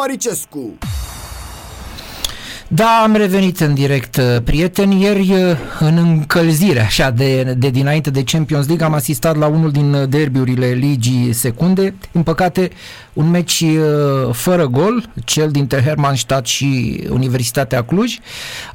[0.00, 0.78] Maricescu.
[2.68, 5.02] Da, am revenit în direct, uh, prieteni.
[5.02, 9.70] Ieri, uh, în încălzire, așa, de, de dinainte de Champions League, am asistat la unul
[9.70, 11.94] din uh, derbiurile ligii secunde.
[12.12, 12.70] În păcate,
[13.12, 13.64] un meci
[14.32, 18.18] fără gol, cel dintre Hermannstadt și Universitatea Cluj.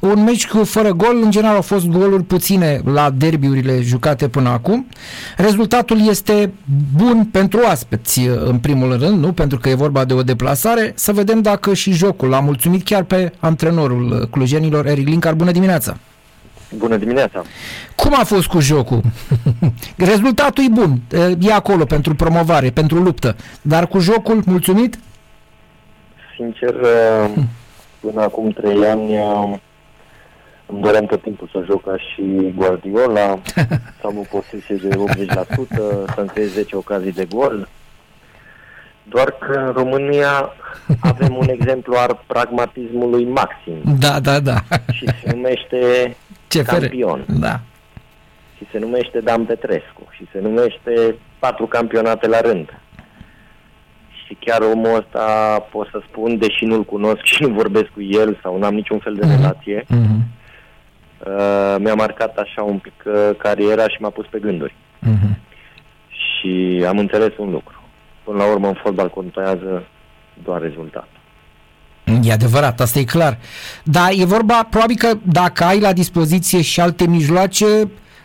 [0.00, 4.48] Un meci cu fără gol, în general au fost goluri puține la derbiurile jucate până
[4.48, 4.86] acum.
[5.36, 6.52] Rezultatul este
[6.96, 9.32] bun pentru aspeți, în primul rând, nu?
[9.32, 10.92] Pentru că e vorba de o deplasare.
[10.94, 15.34] Să vedem dacă și jocul a mulțumit chiar pe antrenor antrenorul clujenilor, Eric Linkar.
[15.34, 15.96] Bună dimineața!
[16.76, 17.42] Bună dimineața!
[17.94, 19.00] Cum a fost cu jocul?
[20.10, 21.00] Rezultatul e bun,
[21.38, 24.98] e acolo pentru promovare, pentru luptă, dar cu jocul mulțumit?
[26.36, 26.74] Sincer,
[28.00, 29.18] până acum trei ani
[30.66, 33.38] îmi doream tot timpul să joc ca și Guardiola,
[34.00, 37.68] să am o posesie de 80%, să-mi creez 10 ocazii de gol,
[39.08, 40.52] doar că în România
[41.00, 43.98] avem un exemplu al pragmatismului maxim.
[43.98, 44.56] Da, da, da.
[44.92, 45.80] Și se numește
[46.48, 47.24] Ce campion.
[47.28, 47.60] Da.
[48.56, 50.08] Și se numește Dan Petrescu.
[50.10, 52.80] Și se numește patru campionate la rând.
[54.24, 58.38] Și chiar omul ăsta pot să spun, deși nu-l cunosc și nu vorbesc cu el
[58.42, 59.36] sau n-am niciun fel de mm-hmm.
[59.36, 60.34] relație, mm-hmm.
[61.26, 64.74] Uh, mi-a marcat așa un pic uh, cariera și m-a pus pe gânduri.
[65.02, 65.38] Mm-hmm.
[66.08, 67.85] Și am înțeles un lucru
[68.26, 69.86] Până la urmă, în fotbal contează
[70.44, 71.08] doar rezultat.
[72.22, 73.38] E adevărat, asta e clar.
[73.84, 77.66] Dar e vorba, probabil că dacă ai la dispoziție și alte mijloace,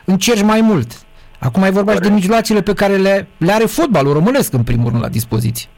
[0.05, 0.91] încerci mai mult.
[1.39, 4.89] Acum ai vorba și de mijloacele pe care le, le are fotbalul românesc, în primul
[4.89, 5.69] rând, la dispoziție.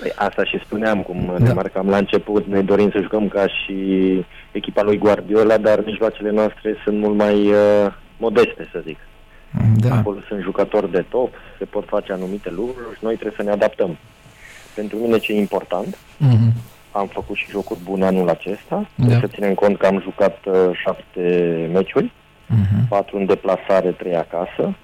[0.00, 1.44] Păi asta și spuneam, cum da.
[1.44, 3.76] ne marcam la început, ne dorim să jucăm ca și
[4.52, 8.98] echipa lui Guardiola, dar mijloacele noastre sunt mult mai uh, modeste, să zic.
[9.76, 9.96] Da.
[9.96, 13.50] Acolo sunt jucători de top, se pot face anumite lucruri și noi trebuie să ne
[13.50, 13.96] adaptăm.
[14.74, 16.52] Pentru mine ce e important, mm-hmm.
[16.92, 19.04] am făcut și jocuri bune anul acesta, da.
[19.06, 21.20] trebuie să ținem cont că am jucat uh, șapte
[21.72, 22.12] meciuri,
[22.50, 22.88] mm-hmm.
[22.88, 24.74] patru în deplasare, trei acasă.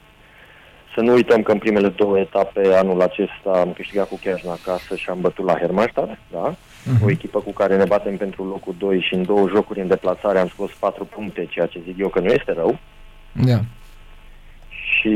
[0.95, 4.97] Să nu uităm că în primele două etape anul acesta am câștigat cu Chiajna acasă
[4.97, 6.55] și am bătut la Hermannstadt, da?
[6.55, 7.05] Uh-huh.
[7.05, 10.39] O echipă cu care ne batem pentru locul 2 și în două jocuri în deplasare
[10.39, 12.79] am scos 4 puncte, ceea ce zic eu că nu este rău.
[13.33, 13.61] Da
[14.99, 15.11] și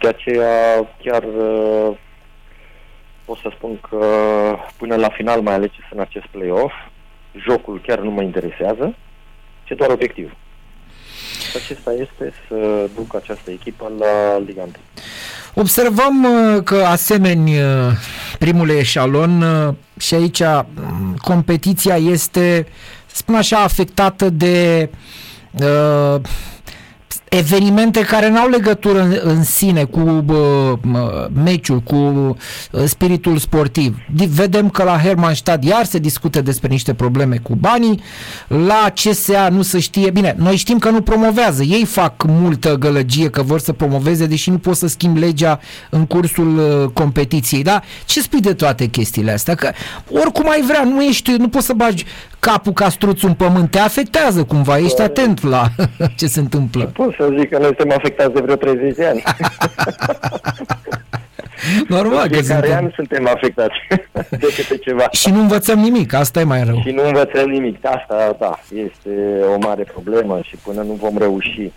[0.00, 1.96] de aceea chiar uh,
[3.24, 4.06] pot să spun că
[4.76, 6.72] până la final, mai ales în acest play-off,
[7.48, 8.94] jocul chiar nu mă interesează,
[9.64, 10.32] ci doar obiectiv.
[11.54, 14.70] Acesta este să duc această echipă la Liga 1.
[15.54, 17.92] Observăm uh, că asemeni uh,
[18.38, 19.44] primul eșalon
[19.98, 22.66] și aici mm, competiția este,
[23.06, 24.88] spun așa, afectată de
[25.52, 26.20] uh,
[27.30, 30.78] evenimente care n-au legătură în, în sine cu uh,
[31.44, 33.96] meciul, cu uh, spiritul sportiv.
[34.28, 38.02] Vedem că la Hermannstadt iar se discută despre niște probleme cu banii,
[38.46, 43.30] la CSA nu se știe, bine, noi știm că nu promovează, ei fac multă gălăgie
[43.30, 45.60] că vor să promoveze, deși nu pot să schimb legea
[45.90, 47.82] în cursul uh, competiției, da?
[48.04, 49.54] Ce spui de toate chestiile astea?
[49.54, 49.72] Că
[50.10, 52.04] oricum ai vrea, nu ești, nu poți să bagi
[52.40, 55.66] capul ca struțul în pământ, te afectează cumva, ești atent la
[56.18, 56.84] ce se întâmplă.
[56.84, 59.22] Pot să zic că noi suntem afectați de vreo 30 de ani.
[61.88, 62.72] Normal că suntem.
[62.72, 63.74] an suntem afectați
[64.42, 65.08] de câte ceva.
[65.10, 66.80] Și nu învățăm nimic, asta e mai rău.
[66.86, 71.72] Și nu învățăm nimic, asta, da, este o mare problemă și până nu vom reuși,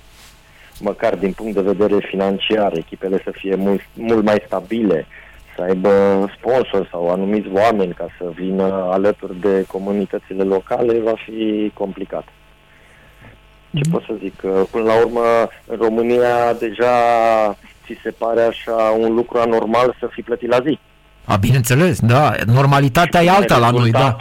[0.80, 5.06] măcar din punct de vedere financiar, echipele să fie mult, mult mai stabile,
[5.56, 5.90] să aibă
[6.38, 12.24] sponsor sau anumiți oameni ca să vină alături de comunitățile locale, va fi complicat.
[13.74, 13.92] Ce mm-hmm.
[13.92, 14.36] pot să zic?
[14.72, 15.22] Până la urmă,
[15.66, 16.94] în România deja
[17.86, 20.80] ți se pare așa un lucru anormal să fii plătit la zi.
[21.26, 22.36] A, bineînțeles, da.
[22.46, 24.18] Normalitatea e alta la noi, da.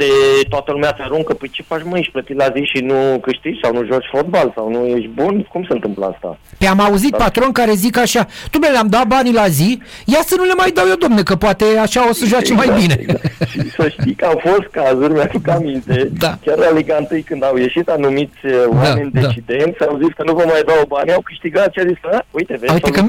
[0.48, 3.60] Toată lumea se aruncă, păi ce faci mă, ești plătit la zi și nu câștigi
[3.62, 5.42] sau nu joci fotbal sau nu ești bun?
[5.42, 6.38] Cum se întâmplă asta?
[6.58, 7.16] Pe am auzit da.
[7.16, 10.70] patron care zic așa, tu le-am dat banii la zi, ia să nu le mai
[10.70, 12.96] dau eu, domne, că poate așa o să joace exact, mai bine.
[13.00, 13.48] Exact.
[13.50, 16.38] și să știi că au fost cazuri, mi-aduc aminte, da.
[16.44, 19.84] chiar la Liga 1 când au ieșit anumiți uh, da, oameni da, decidenți, da.
[19.84, 21.98] au zis că nu vă mai dau bani, au câștigat și a zis,
[22.30, 23.02] uite, vezi, uite că...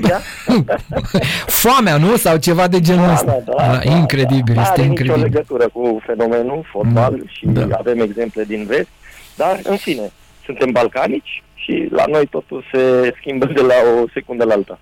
[1.61, 2.15] Foamea, nu?
[2.15, 3.41] Sau ceva de genul da, ăsta.
[3.45, 5.15] Da, da, da, incredibil incredibil, este are incredibil.
[5.15, 7.67] nicio legătură cu fenomenul fotbal mm, și da.
[7.77, 8.87] avem exemple din vest,
[9.35, 10.11] dar în fine,
[10.45, 14.79] suntem balcanici și la noi totul se schimbă de la o secundă la alta.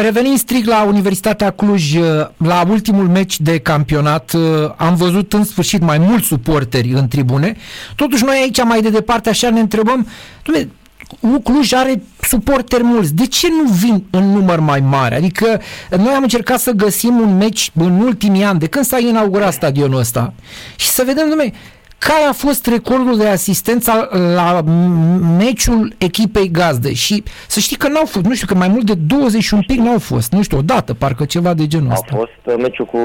[0.00, 1.94] Revenind strict la Universitatea Cluj,
[2.36, 4.32] la ultimul meci de campionat
[4.76, 7.56] am văzut în sfârșit mai mulți suporteri în tribune.
[7.96, 10.06] Totuși noi aici mai de departe așa ne întrebăm,
[11.42, 13.14] Cluj are suporteri mulți.
[13.14, 15.14] De ce nu vin în număr mai mare?
[15.14, 15.60] Adică
[15.96, 19.98] noi am încercat să găsim un meci în ultimii ani, de când s-a inaugurat stadionul
[19.98, 20.32] ăsta,
[20.76, 21.52] și să vedem, domnule,
[22.08, 24.60] care a fost recordul de asistență la
[25.38, 28.94] meciul echipei gazdă și să știi că n-au fost, nu știu, că mai mult de
[28.94, 32.06] 21 pic n-au fost, nu știu, odată, parcă ceva de genul ăsta.
[32.12, 32.98] A fost uh, meciul cu,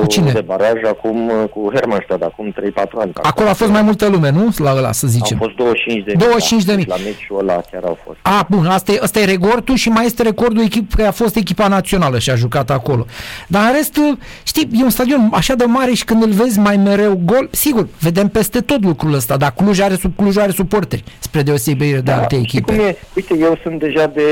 [0.00, 0.32] cu cine?
[0.32, 2.54] de baraj acum, uh, cu Hermannstadt, acum 3-4
[2.98, 3.12] ani.
[3.22, 4.48] Acolo a fost mai multă lume, nu?
[4.56, 5.38] La ăla, să zicem.
[5.40, 6.86] Au fost 25 de 25 de mii.
[6.88, 8.18] La meciul ăla chiar au fost.
[8.22, 11.36] A, bun, asta e, asta e recordul și mai este recordul echip, că a fost
[11.36, 13.06] echipa națională și a jucat acolo.
[13.46, 13.98] Dar în rest,
[14.42, 17.88] știi, e un stadion așa de mare și când îl vezi mai mereu gol, sigur,
[18.00, 22.00] vedem peste tot lucrul ăsta, dar Cluj are, sub, Cluj are suporteri, spre deosebire de
[22.00, 22.76] da, alte echipe.
[22.76, 22.96] Cum e?
[23.16, 24.22] Uite, eu sunt deja de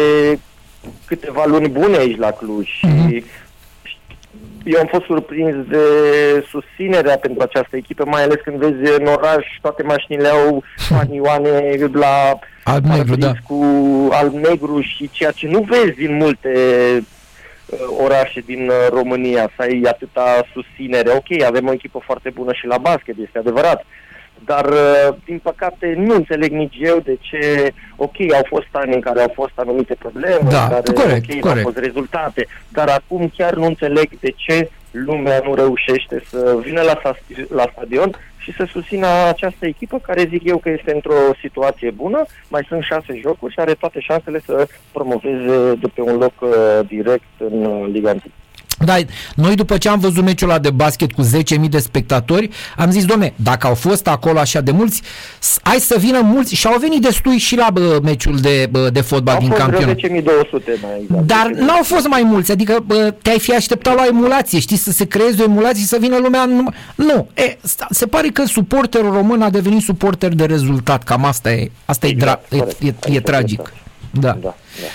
[1.07, 3.09] câteva luni bune aici la Cluj mm-hmm.
[3.09, 3.25] și
[4.65, 5.79] eu am fost surprins de
[6.49, 12.39] susținerea pentru această echipă, mai ales când vezi în oraș toate mașinile au panioane la
[12.65, 13.33] alb negru, da.
[13.47, 13.65] cu
[14.11, 16.49] alb negru și ceea ce nu vezi în multe
[16.97, 17.20] Uh,
[18.05, 21.11] orașe din uh, România, să ai atâta susținere.
[21.11, 23.85] Ok, avem o echipă foarte bună și la basket, este adevărat,
[24.45, 29.01] dar uh, din păcate nu înțeleg nici eu de ce, ok, au fost ani în
[29.01, 31.57] care au fost anumite probleme, da, care, corect, ok, corect.
[31.57, 36.81] au fost rezultate, dar acum chiar nu înțeleg de ce lumea nu reușește să vină
[36.83, 37.01] la,
[37.49, 42.25] la stadion și să susțină această echipă care zic eu că este într-o situație bună,
[42.49, 46.51] mai sunt șase jocuri și are toate șansele să promoveze de pe un loc uh,
[46.87, 48.21] direct în uh, Liga 1.
[48.85, 48.97] Da,
[49.35, 53.05] noi după ce am văzut meciul ăla de basket cu 10.000 de spectatori, am zis,
[53.05, 55.03] domne, dacă au fost acolo așa de mulți,
[55.63, 59.01] hai să vină mulți și au venit destui și la bă, meciul de, bă, de
[59.01, 59.97] fotbal au din campionat.
[59.97, 60.01] 10.200
[60.83, 61.27] mai exact.
[61.27, 65.05] Dar n-au fost mai mulți, adică bă, te-ai fi așteptat la emulație, știi, să se
[65.05, 66.67] creeze o emulație și să vină lumea în...
[66.95, 67.59] Nu, e,
[67.91, 72.53] se pare că suporterul român a devenit suporter de rezultat, cam asta e, asta exact,
[72.53, 73.73] e, dra- e, e, e tragic.
[74.11, 74.29] Da.
[74.29, 74.55] Da, da,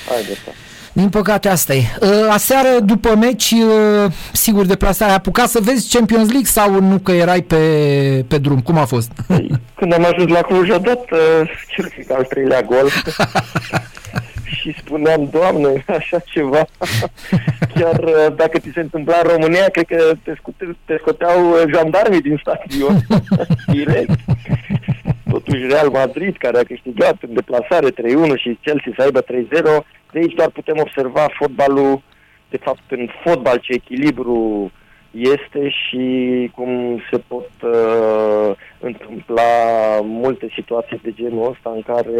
[0.09, 0.51] hai de asta.
[0.95, 1.81] Din păcate asta e.
[2.01, 6.97] Ă, aseară după meci, ă, sigur, deplasarea, ai apucat să vezi Champions League sau nu
[6.97, 7.55] că erai pe,
[8.27, 8.59] pe drum?
[8.59, 9.11] Cum a fost?
[9.27, 12.89] Păi, când am ajuns la Cluj, a dat uh, cel al treilea gol.
[14.57, 16.65] și spuneam, Doamne, așa ceva.
[17.75, 17.99] Chiar
[18.35, 22.97] dacă ți se întâmpla în România, cred că te, scute, te scoteau jandarmii din stadion
[23.73, 24.19] direct.
[25.29, 27.93] Totuși Real Madrid, care a câștigat în deplasare 3-1
[28.35, 29.25] și Chelsea să aibă 3-0,
[30.15, 32.01] de aici doar putem observa fotbalul,
[32.49, 34.71] de fapt în fotbal ce echilibru
[35.11, 36.05] este și
[36.55, 39.51] cum se pot uh, întâmpla
[40.01, 42.11] multe situații de genul ăsta în care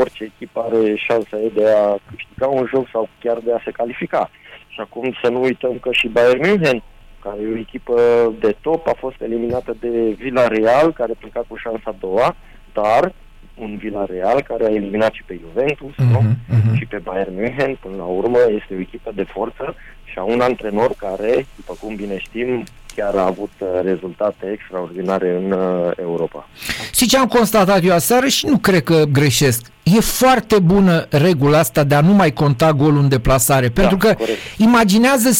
[0.00, 4.30] orice echipă are șansa de a câștiga un joc sau chiar de a se califica.
[4.68, 6.82] Și acum să nu uităm că și Bayern München,
[7.22, 8.00] care e o echipă
[8.40, 9.88] de top, a fost eliminată de
[10.18, 12.36] Villarreal, care pleca cu șansa a doua,
[12.72, 13.12] dar
[13.58, 16.22] un Villarreal care a eliminat și pe Juventus uh-huh, nu?
[16.22, 16.78] Uh-huh.
[16.78, 17.76] și pe Bayern München.
[17.80, 19.74] Până la urmă este o echipă de forță
[20.04, 22.64] și a un antrenor care, după cum bine știm,
[22.96, 26.48] chiar a avut uh, rezultate extraordinare în uh, Europa.
[26.94, 29.66] Și ce am constatat eu aseară și nu cred că greșesc.
[29.82, 33.68] E foarte bună regula asta de a nu mai conta golul în deplasare.
[33.68, 34.38] Da, pentru că corect.
[34.56, 35.36] imaginează 3-1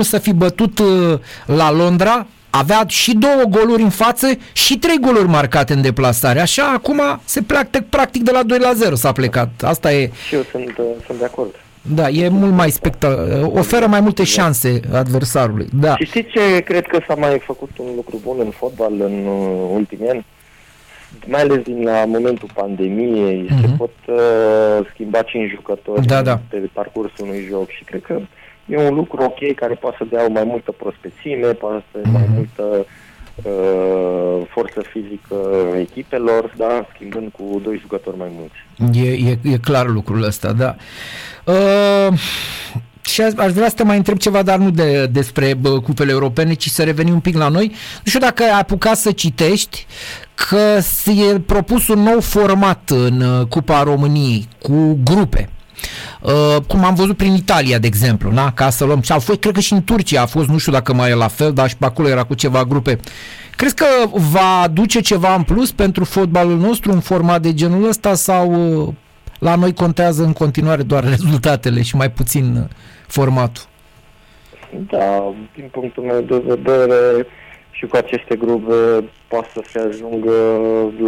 [0.00, 2.26] să fi bătut uh, la Londra
[2.58, 6.40] avea și două goluri în față și trei goluri marcate în deplasare.
[6.40, 9.50] Așa, acum se pleacă practic de la 2 la 0 s-a plecat.
[9.62, 10.10] Asta e...
[10.28, 11.54] Și eu sunt, uh, sunt de acord.
[11.82, 13.50] Da, e mult mai spectaculos.
[13.54, 15.66] Oferă mai multe șanse adversarului.
[15.72, 15.96] Da.
[15.96, 19.70] Și știți ce cred că s-a mai făcut un lucru bun în fotbal în uh,
[19.72, 20.24] ultimii ani?
[21.26, 23.60] Mai ales din la momentul pandemiei, uh-huh.
[23.60, 26.40] se pot uh, schimba cinci jucători da, da.
[26.48, 28.20] pe parcursul unui joc și cred că
[28.66, 32.22] e un lucru ok care poate să dea mai multă prospețime, poate să dea mai
[32.22, 32.34] mhm.
[32.34, 32.86] multă
[33.34, 35.36] uh, forță fizică
[35.78, 38.98] echipelor, da, schimbând cu doi jucători mai mulți.
[38.98, 40.76] E, e, e clar lucrul ăsta, da.
[41.44, 42.18] Uh,
[43.00, 46.54] și aș vrea să te mai întreb ceva, dar nu de, despre bă, cupele europene,
[46.54, 47.66] ci să revenim un pic la noi.
[47.68, 49.86] Nu știu dacă ai apucat să citești
[50.34, 50.78] că
[51.10, 55.48] e propus un nou format în uh, Cupa României cu grupe.
[55.48, 55.63] Uh,
[56.66, 58.52] cum am văzut prin Italia, de exemplu, na?
[58.52, 59.00] ca să luăm.
[59.00, 61.14] Și a fost, cred că și în Turcia a fost, nu știu dacă mai e
[61.14, 62.98] la fel, dar și pe acolo era cu ceva grupe.
[63.56, 68.14] Crezi că va aduce ceva în plus pentru fotbalul nostru în format de genul ăsta
[68.14, 68.94] sau uh,
[69.38, 72.64] la noi contează în continuare doar rezultatele și mai puțin uh,
[73.06, 73.62] formatul?
[74.90, 77.26] Da, din punctul meu de vedere,
[77.76, 80.36] și cu aceste grupe poate să se ajungă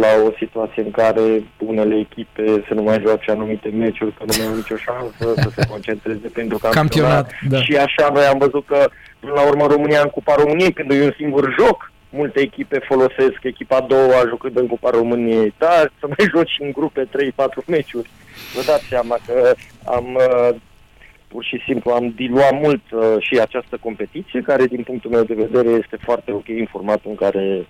[0.03, 4.33] la o situație în care unele echipe să nu mai joace anumite meciuri, că nu
[4.37, 6.73] mai au nicio șansă să se concentreze pentru campionat.
[6.73, 7.61] campionat da.
[7.61, 11.03] Și așa noi am văzut că până la urmă România în Cupa României, când e
[11.03, 16.07] un singur joc, multe echipe folosesc echipa a doua jucând în Cupa României, dar să
[16.07, 18.09] mai joci în grupe 3-4 meciuri.
[18.55, 20.55] Vă dați seama că am uh,
[21.27, 25.33] pur și simplu am diluat mult uh, și această competiție, care din punctul meu de
[25.33, 27.65] vedere este foarte ok în formatul în care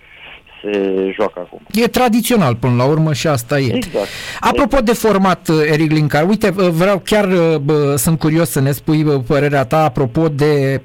[0.62, 0.72] se
[1.14, 1.60] joacă acum.
[1.72, 3.76] E tradițional până la urmă și asta e.
[3.76, 4.08] Exact.
[4.40, 8.72] Apropo de format, uh, Eric Linkar, uite, uh, vreau chiar, bă, sunt curios să ne
[8.72, 10.82] spui părerea ta apropo de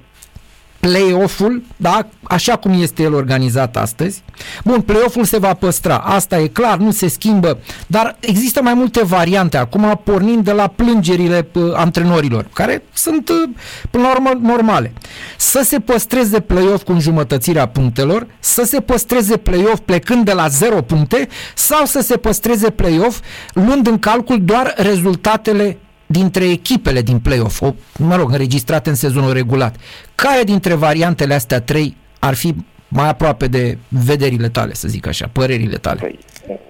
[0.86, 4.22] play-off-ul, da, așa cum este el organizat astăzi.
[4.64, 9.04] Bun, play-off-ul se va păstra, asta e clar, nu se schimbă, dar există mai multe
[9.04, 13.48] variante acum, pornind de la plângerile uh, antrenorilor, care sunt, uh,
[13.90, 14.92] până la urmă, normale.
[15.36, 20.82] Să se păstreze play-off cu înjumătățirea punctelor, să se păstreze play-off plecând de la 0
[20.82, 23.20] puncte sau să se păstreze play-off
[23.52, 25.78] luând în calcul doar rezultatele
[26.12, 29.76] dintre echipele din play-off, o, mă rog, înregistrate în sezonul regulat,
[30.14, 32.54] care dintre variantele astea trei ar fi
[32.88, 36.00] mai aproape de vederile tale, să zic așa, părerile tale?
[36.00, 36.18] Păi,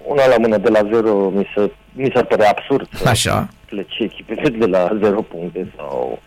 [0.07, 3.49] una la mână de la zero mi se, mi se pare absurd să așa.
[3.65, 6.19] plece echipele de la zero puncte sau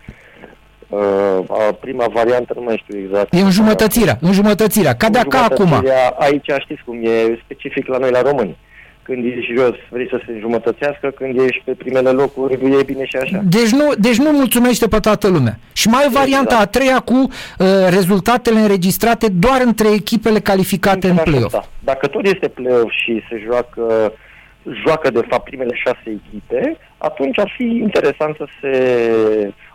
[0.89, 0.99] Uh,
[1.47, 3.33] a prima variantă nu mai știu exact.
[3.33, 5.83] E înjumătățirea, înjumătățirea, ca de ca acum.
[6.17, 8.57] Aici știți cum e specific la noi la români
[9.07, 13.17] când ești jos vrei să se înjumătățească, când ești pe primele locuri e bine și
[13.21, 13.41] așa.
[13.43, 15.59] Deci nu, deci nu mulțumește pe toată lumea.
[15.73, 16.75] Și mai e varianta exact.
[16.75, 21.53] a treia cu uh, rezultatele înregistrate doar între echipele calificate Între în play-off.
[21.53, 21.63] Da.
[21.79, 24.13] Dacă tot este play-off și se joacă
[24.85, 28.73] joacă de fapt primele șase echipe, atunci ar fi interesant să se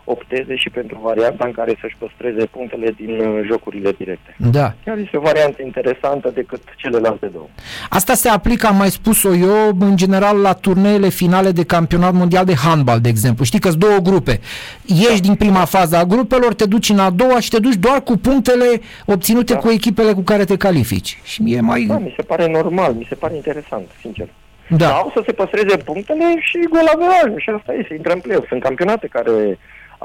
[0.03, 4.35] opteze și pentru varianta în care să-și păstreze punctele din uh, jocurile directe.
[4.51, 4.73] Da.
[4.85, 7.47] Chiar este o variantă interesantă decât celelalte două.
[7.89, 12.45] Asta se aplică, am mai spus-o eu, în general la turneele finale de campionat mondial
[12.45, 13.43] de handbal, de exemplu.
[13.43, 14.39] Știi că sunt două grupe.
[14.85, 15.27] Ieși da.
[15.27, 18.17] din prima fază a grupelor, te duci în a doua și te duci doar cu
[18.17, 19.59] punctele obținute da.
[19.59, 21.19] cu echipele cu care te califici.
[21.23, 21.83] Și mie mai...
[21.83, 24.27] Da, mi se pare normal, mi se pare interesant, sincer.
[24.69, 24.87] Da.
[24.87, 28.45] Sau să se păstreze punctele și gol averajul și asta e, să intră în play
[28.47, 29.57] Sunt campionate care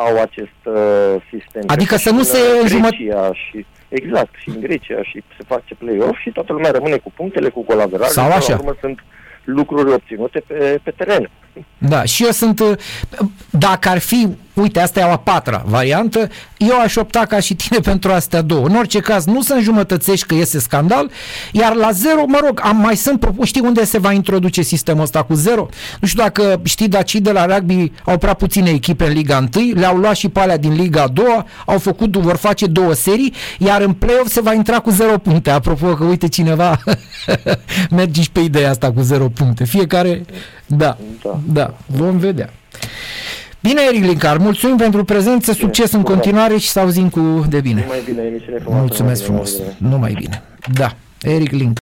[0.07, 0.75] au acest uh,
[1.31, 1.63] sistem.
[1.67, 6.31] Adică să nu se Grecia și Exact, și în Grecia și se face play-off și
[6.31, 8.13] toată lumea rămâne cu punctele, cu golaverajul.
[8.13, 8.55] Sau așa.
[8.55, 9.05] urmă sunt
[9.45, 11.31] lucruri obținute pe, pe teren.
[11.79, 12.79] Da, și eu sunt, uh,
[13.51, 14.29] dacă ar fi,
[14.61, 18.67] uite, asta e a patra variantă, eu aș opta ca și tine pentru astea două.
[18.67, 21.11] În orice caz, nu să înjumătățești că iese scandal,
[21.53, 25.03] iar la zero, mă rog, am mai sunt propus, știi unde se va introduce sistemul
[25.03, 25.69] ăsta cu zero?
[26.01, 29.49] Nu știu dacă știi, dar cei de la rugby au prea puține echipe în Liga
[29.57, 31.25] 1, le-au luat și pe alea din Liga 2,
[31.67, 35.51] au făcut, vor face două serii, iar în play-off se va intra cu zero puncte.
[35.51, 36.81] Apropo că, uite, cineva
[37.91, 39.65] merge și pe ideea asta cu zero puncte.
[39.65, 40.25] Fiecare,
[40.67, 40.97] da.
[41.23, 41.39] da.
[41.47, 42.51] Da, vom vedea.
[43.69, 47.61] Bine, Eric Lincar, mulțumim pentru prezență, bine, succes în continuare și să auzim cu de
[47.61, 47.81] bine.
[47.81, 48.23] Numai bine,
[48.65, 50.43] Mulțumesc frumos, numai bine.
[50.73, 51.77] Da, Eric Lincar.